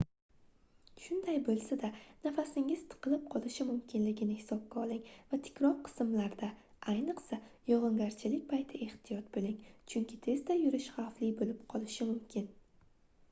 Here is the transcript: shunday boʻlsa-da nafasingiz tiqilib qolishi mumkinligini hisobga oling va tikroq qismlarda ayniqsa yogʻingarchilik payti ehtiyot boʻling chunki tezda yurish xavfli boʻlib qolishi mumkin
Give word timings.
shunday 1.07 1.35
boʻlsa-da 1.47 1.89
nafasingiz 2.27 2.85
tiqilib 2.93 3.25
qolishi 3.33 3.65
mumkinligini 3.67 4.37
hisobga 4.39 4.79
oling 4.83 5.03
va 5.33 5.37
tikroq 5.49 5.75
qismlarda 5.89 6.49
ayniqsa 6.93 7.39
yogʻingarchilik 7.73 8.47
payti 8.55 8.81
ehtiyot 8.87 9.29
boʻling 9.37 9.61
chunki 9.93 10.19
tezda 10.29 10.57
yurish 10.63 10.89
xavfli 10.97 11.29
boʻlib 11.43 11.61
qolishi 11.75 12.09
mumkin 12.13 12.49